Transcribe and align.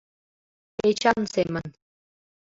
Эчан 0.87 1.21
семын. 1.33 1.67